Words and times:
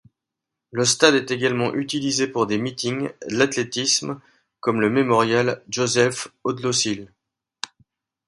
Le 0.71 0.83
stade 0.83 1.13
est 1.13 1.29
également 1.29 1.75
utilisé 1.75 2.25
pour 2.25 2.47
des 2.47 2.57
meetings 2.57 3.11
l'athlétisme, 3.29 4.19
comme 4.59 4.81
le 4.81 4.89
Mémorial 4.89 5.61
Josef-Odložil. 5.69 7.11